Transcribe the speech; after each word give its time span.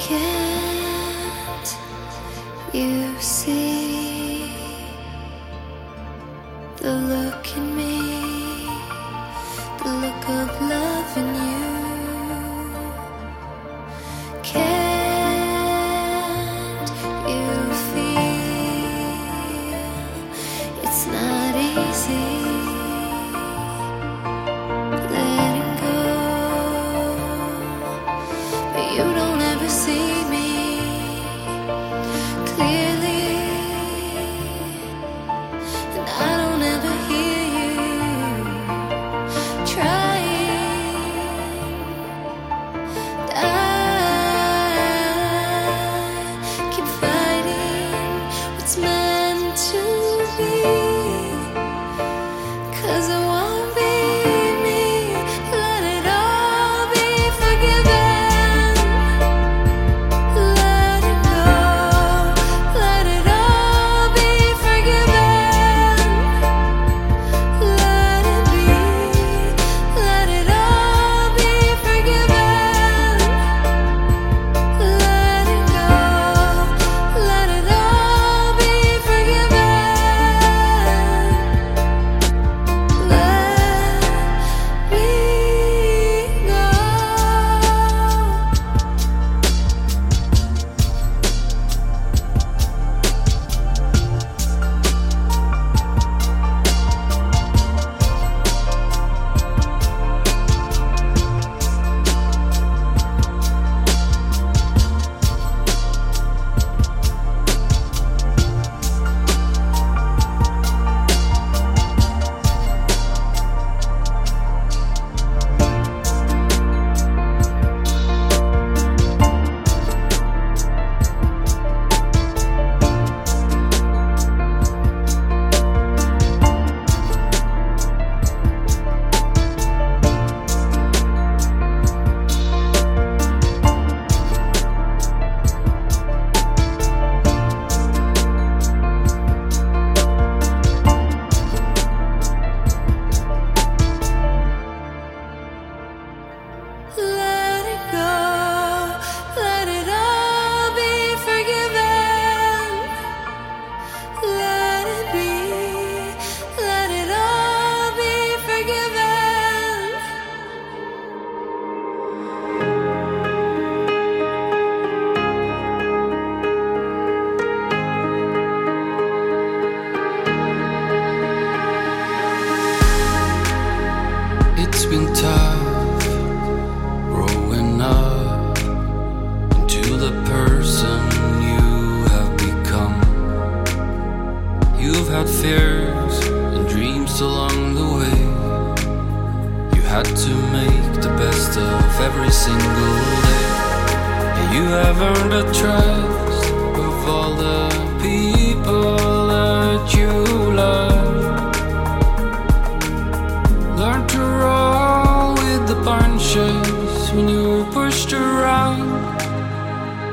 Can't 0.00 1.76
you 2.72 3.14
see? 3.20 3.89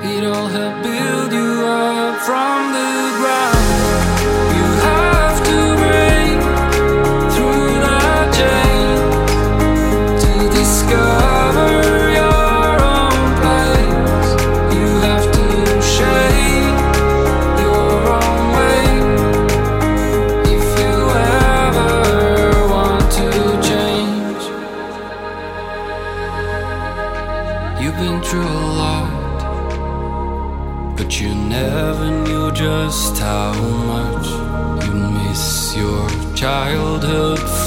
It 0.10 0.24
all 0.24 0.48
help 0.48 0.84
been 0.84 1.07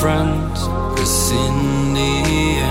friends, 0.01 0.61
cause 0.97 1.31
in 1.31 1.93
the 1.93 2.13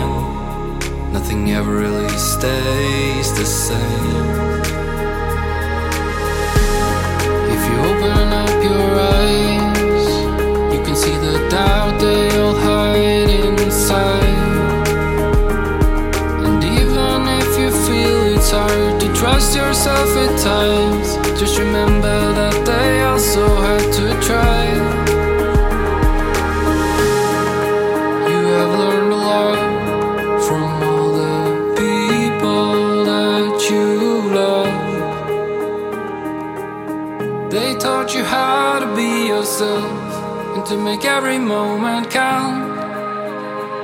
end, 0.02 1.14
nothing 1.14 1.52
ever 1.52 1.76
really 1.76 2.10
stays 2.18 3.28
the 3.38 3.46
same. 3.46 4.30
If 7.56 7.62
you 7.70 7.78
open 7.92 8.30
up 8.44 8.64
your 8.70 8.88
eyes, 9.14 10.08
you 10.74 10.82
can 10.84 10.96
see 10.96 11.16
the 11.18 11.38
doubt 11.52 12.02
they'll 12.02 12.56
hide 12.56 13.30
inside. 13.30 14.48
And 16.48 16.64
even 16.64 17.20
if 17.42 17.52
you 17.60 17.70
feel 17.86 18.22
it's 18.34 18.50
hard 18.50 19.00
to 19.02 19.14
trust 19.14 19.56
yourself 19.56 20.10
at 20.18 20.34
times, 20.40 21.08
just 21.40 21.60
remember 21.60 22.34
that 22.40 22.59
myself 39.60 40.56
and 40.56 40.66
to 40.66 40.78
make 40.78 41.04
every 41.04 41.38
moment 41.38 42.10
count. 42.10 42.80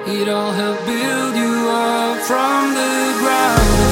It 0.08 0.30
all 0.30 0.52
helped 0.52 0.86
build 0.86 1.36
you 1.36 1.70
up 1.70 2.18
from 2.22 2.74
the 2.74 3.16
ground. 3.20 3.85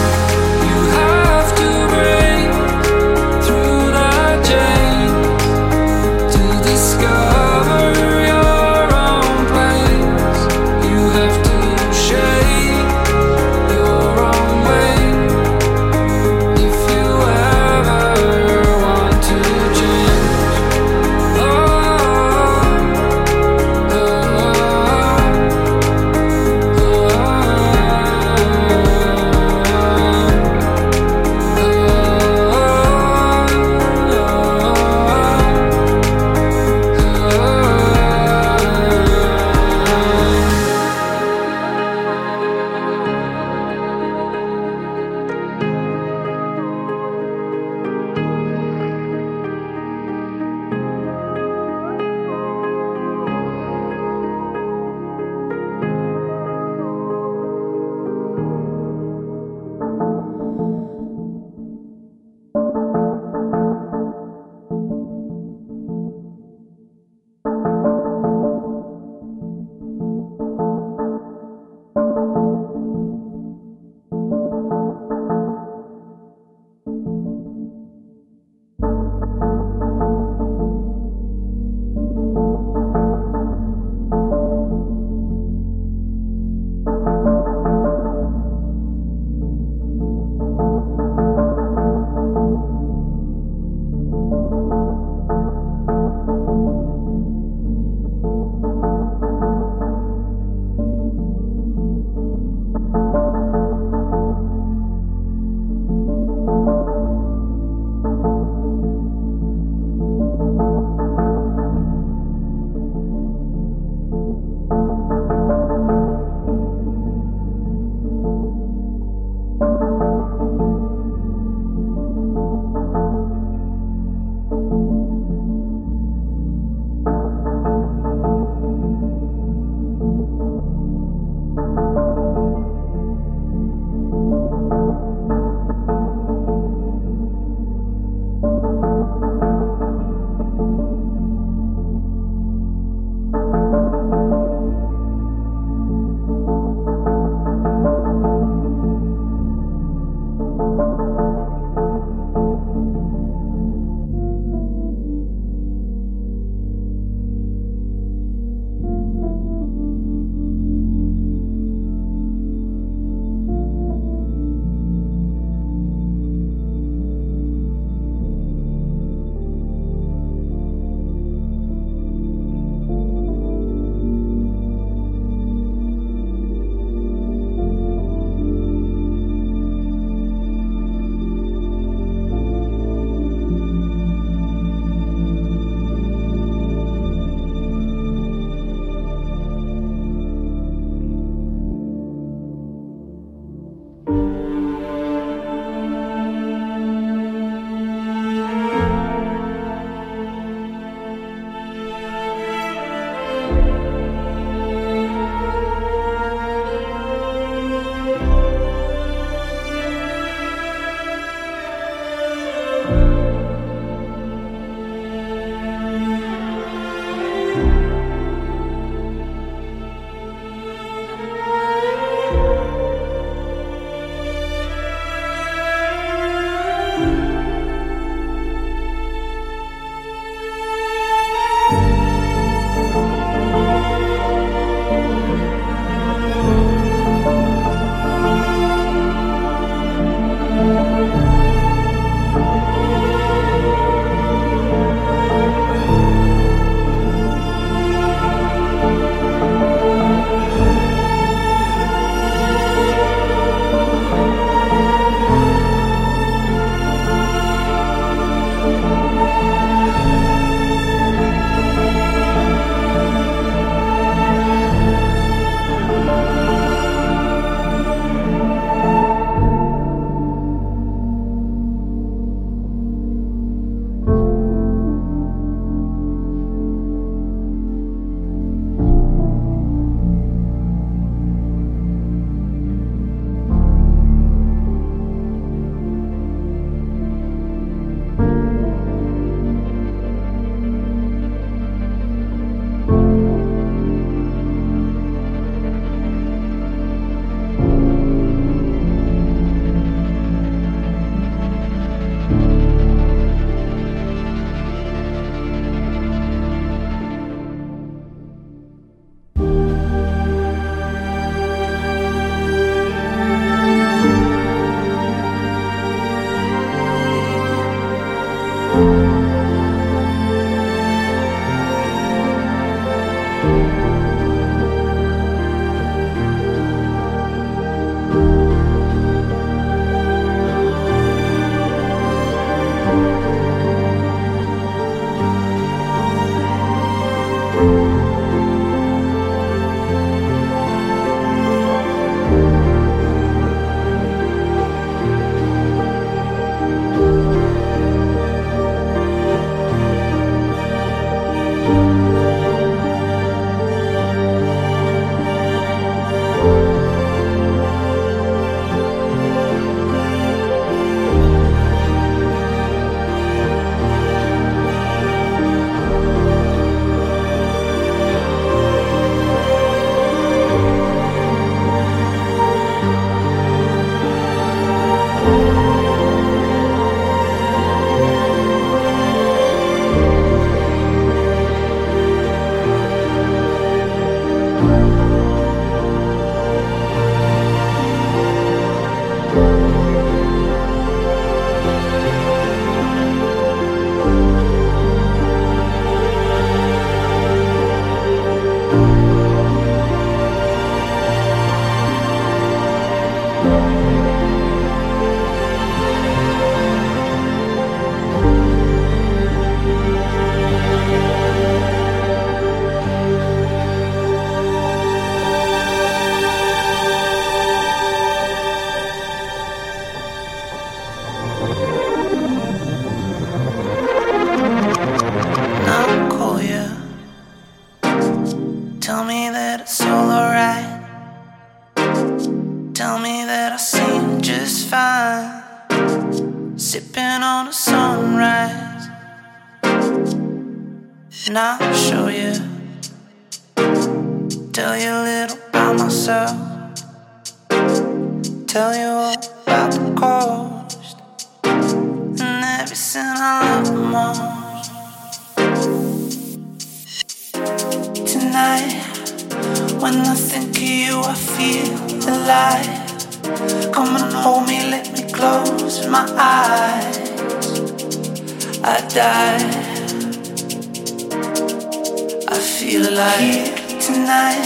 feel 472.64 472.88
alive 472.88 473.20
Here 473.20 473.80
tonight. 473.80 474.46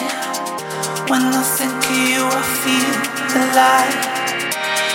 When 1.09 1.21
I 1.21 1.43
think 1.55 1.73
to 1.85 1.93
you, 2.09 2.23
I 2.25 2.43
feel 2.61 2.95
alive. 3.43 3.97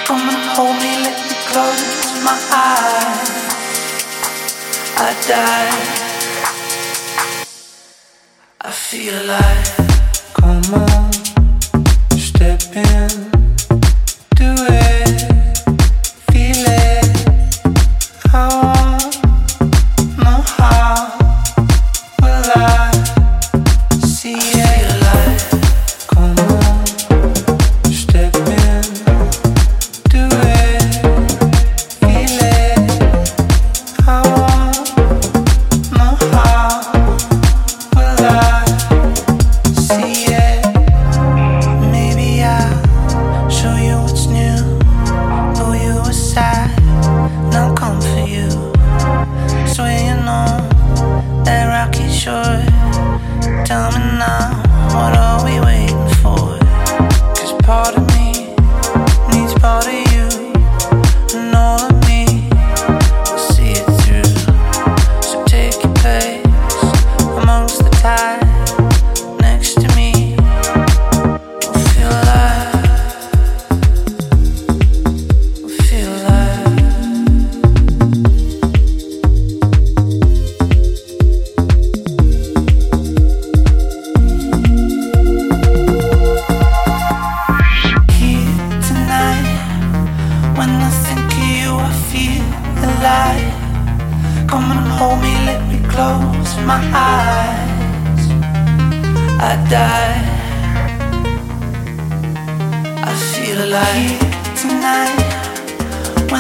Come 0.07 0.27
and 0.35 0.45
hold 0.55 0.77
me, 0.83 0.93
let 1.07 1.19
me 1.29 1.37
close 1.51 1.85
my 2.27 2.37
eyes. 2.51 3.31
I 5.07 5.11
die. 5.31 5.73
I 8.61 8.71
feel 8.73 9.15
alive. 9.23 9.69
Come 10.35 10.75
on. 10.83 11.22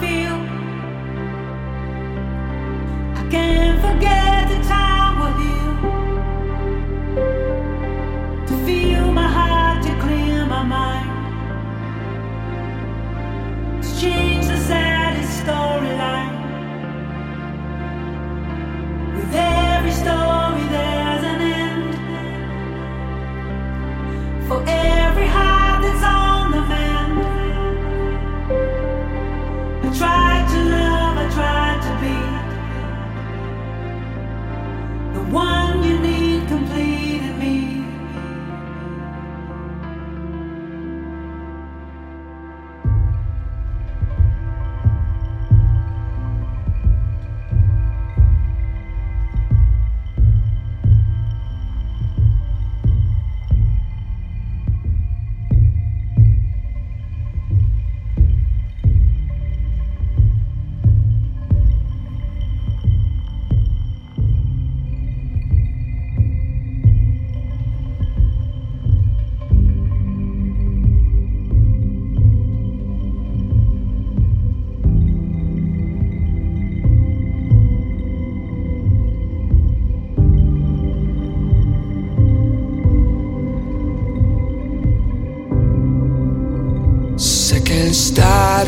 feel 0.00 0.27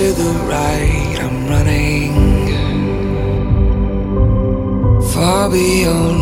to 0.00 0.12
the 0.12 0.32
right, 0.48 1.18
I'm 1.20 1.46
running 1.46 2.14
far 5.12 5.50
beyond. 5.50 6.19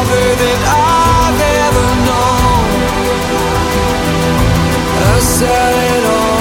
I've 0.00 1.40
ever 1.66 1.86
known. 2.06 2.68
All. 6.06 6.38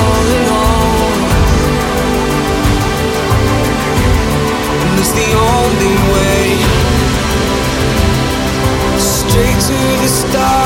And 4.86 5.00
it's 5.00 5.14
the 5.22 5.30
only 5.54 5.96
way. 6.14 6.46
Straight 9.00 9.60
to 9.70 9.78
the 10.02 10.08
stars. 10.08 10.57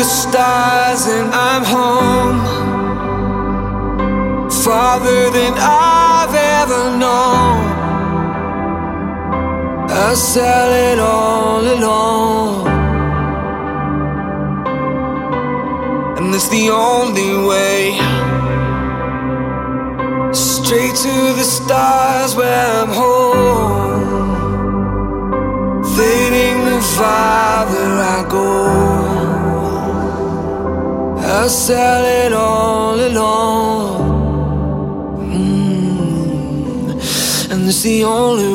the 0.00 0.04
stars 0.04 1.06
and 1.06 1.28
I'm 1.32 1.64
home. 1.76 2.38
Farther 4.64 5.30
than 5.30 5.52
I've 5.56 6.34
ever 6.58 6.82
known. 7.02 7.58
I 9.90 10.14
sell 10.14 10.70
it 10.90 10.98
all 10.98 11.60
alone. 11.60 11.95
Sell 31.48 32.04
it 32.04 32.32
all 32.32 32.98
alone. 33.00 34.00
Mm. 35.30 36.90
And 37.52 37.68
it's 37.68 37.82
the 37.82 38.02
only 38.02 38.52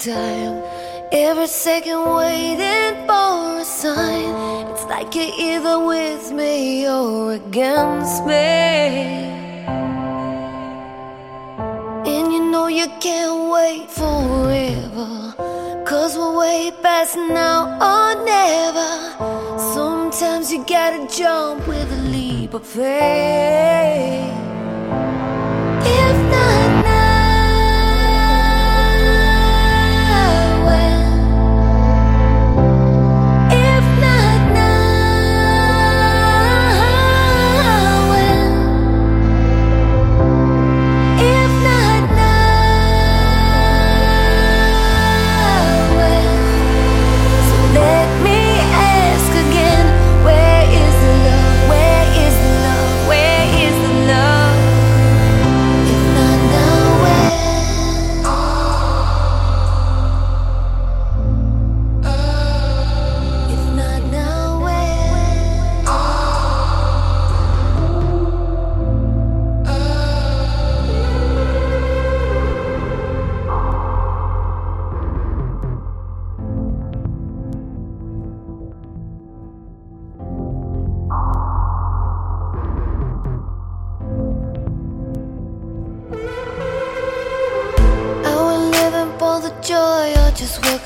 time. 0.00 0.62
Every 1.12 1.46
second 1.46 2.00
waiting 2.14 3.06
for 3.06 3.60
a 3.60 3.64
sign. 3.64 4.70
It's 4.72 4.84
like 4.84 5.14
you're 5.14 5.34
either 5.38 5.78
with 5.84 6.32
me 6.32 6.88
or 6.88 7.34
against 7.34 8.24
me. 8.24 8.46
And 12.12 12.32
you 12.32 12.50
know 12.50 12.68
you 12.68 12.88
can't 13.00 13.50
wait 13.52 13.90
forever. 13.90 15.34
Cause 15.84 16.16
we're 16.16 16.38
way 16.38 16.72
past 16.82 17.16
now 17.16 17.60
or 17.90 18.24
never. 18.24 19.58
Sometimes 19.74 20.50
you 20.52 20.64
gotta 20.64 21.06
jump 21.14 21.66
with 21.68 21.92
a 21.92 22.02
leap 22.10 22.54
of 22.54 22.66
faith. 22.66 24.49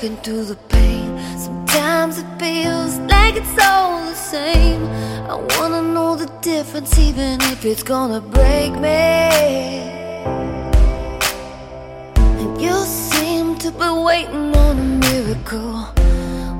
Working 0.05 0.23
through 0.23 0.45
the 0.45 0.55
pain? 0.69 1.17
Sometimes 1.37 2.19
it 2.19 2.39
feels 2.39 2.97
like 3.09 3.35
it's 3.35 3.57
all 3.65 4.05
the 4.05 4.13
same. 4.13 4.83
I 5.29 5.35
wanna 5.57 5.81
know 5.81 6.15
the 6.15 6.27
difference, 6.41 6.97
even 6.99 7.41
if 7.53 7.65
it's 7.65 7.83
gonna 7.83 8.21
break 8.21 8.71
me. 8.73 9.31
And 12.41 12.61
you 12.61 12.75
seem 12.85 13.57
to 13.57 13.71
be 13.71 13.89
waiting 14.09 14.55
on 14.55 14.77
a 14.77 14.89
miracle. 15.07 15.77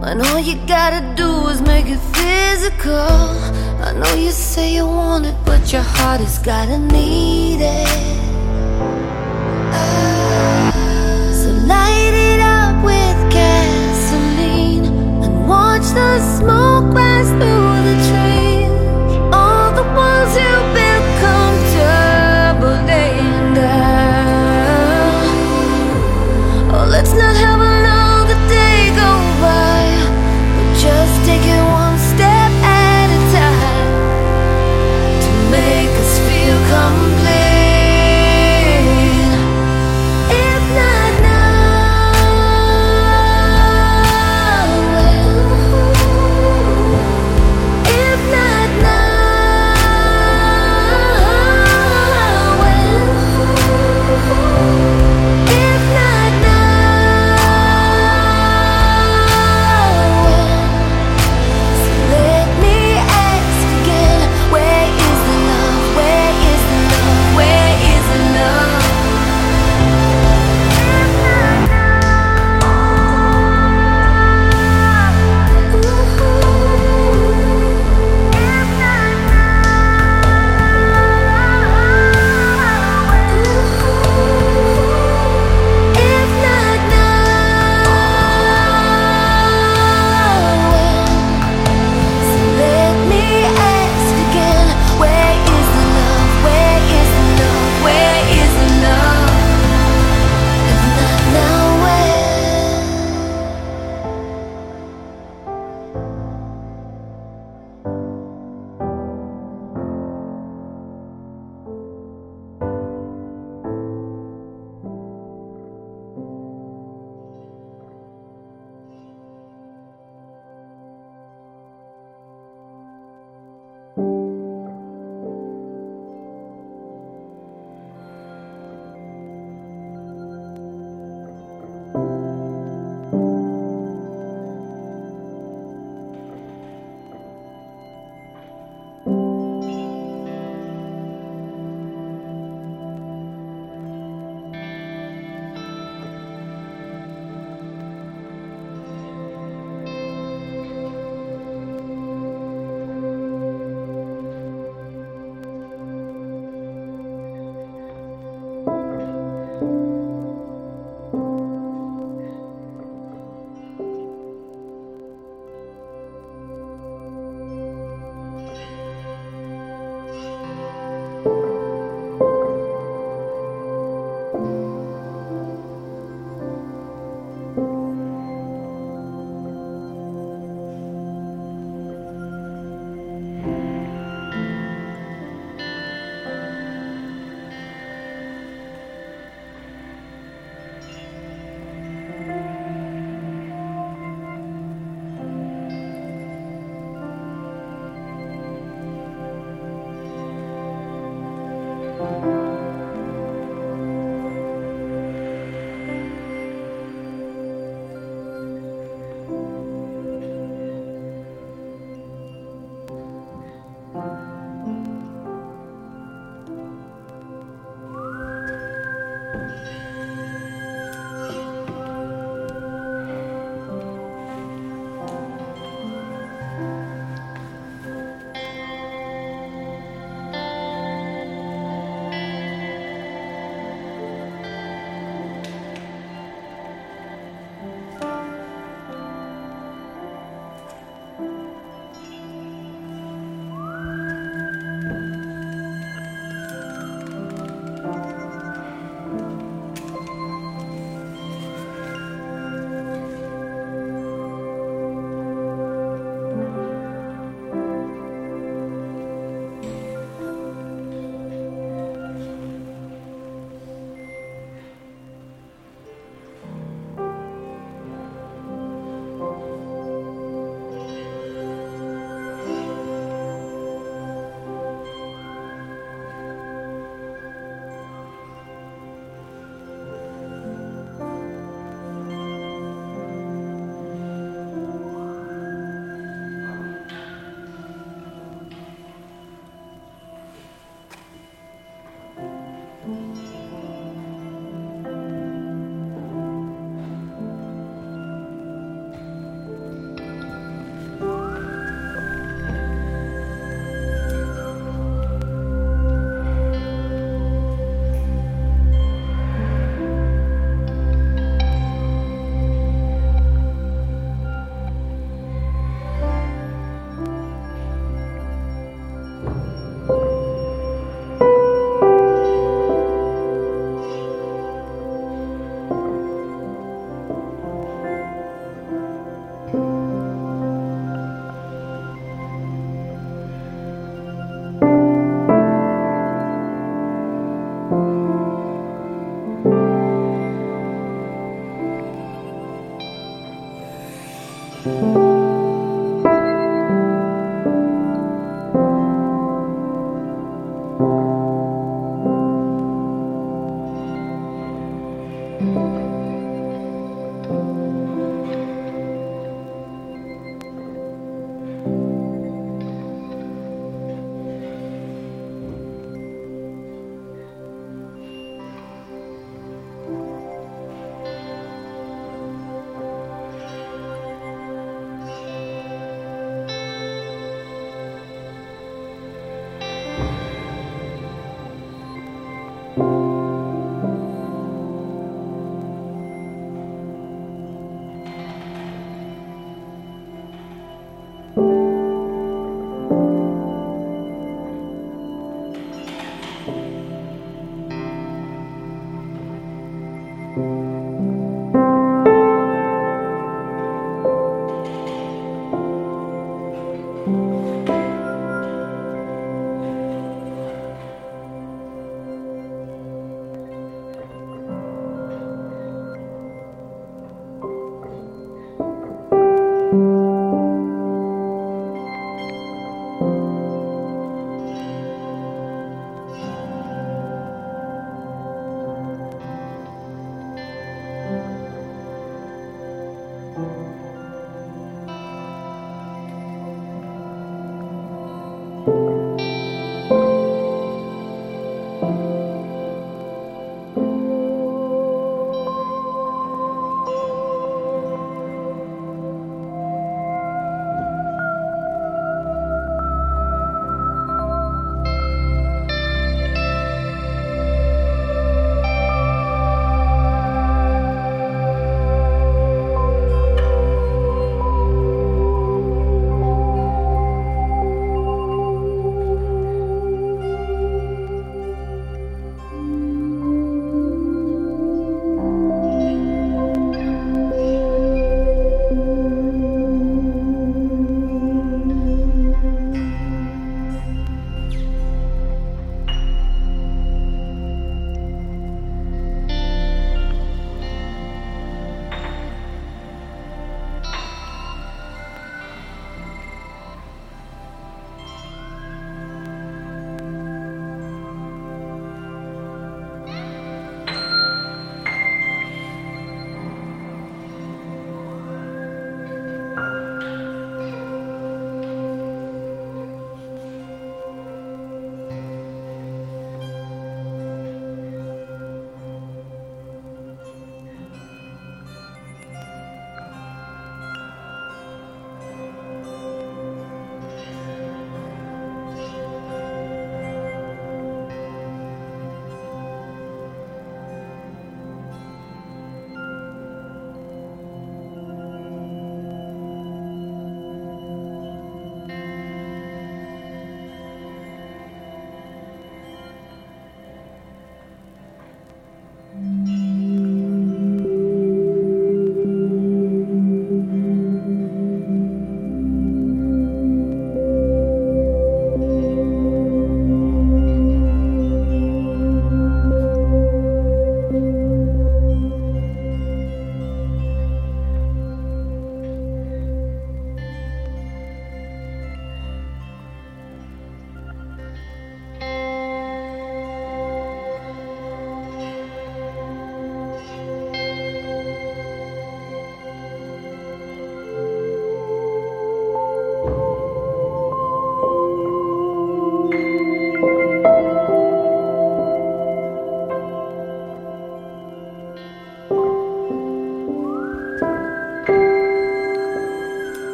When 0.00 0.20
all 0.26 0.40
you 0.40 0.56
gotta 0.66 1.02
do 1.14 1.48
is 1.48 1.60
make 1.60 1.86
it 1.86 2.00
physical. 2.16 3.18
I 3.86 3.92
know 3.92 4.14
you 4.14 4.30
say 4.30 4.74
you 4.76 4.86
want 4.86 5.26
it, 5.26 5.36
but 5.44 5.72
your 5.72 5.86
heart 5.96 6.20
has 6.20 6.38
gotta 6.38 6.78
need 6.78 7.60
it. 7.60 8.15
watch 15.78 15.88
the 15.92 16.18
smoke 16.38 16.94
rise 16.94 17.28
through 17.28 17.82
the 17.88 17.96
trees. 18.08 18.70
All 19.32 19.72
the 19.72 19.84
walls 19.94 20.32
you 20.34 20.54
built 20.74 21.06
come 21.20 21.56
tumbling 21.74 23.54
down. 23.54 25.24
Oh, 26.72 26.86
let's 26.90 27.12
not 27.12 27.36
help. 27.36 27.55